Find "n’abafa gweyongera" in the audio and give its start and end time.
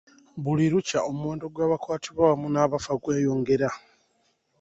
2.53-3.69